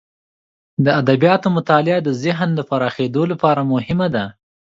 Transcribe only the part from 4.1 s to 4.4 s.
ده.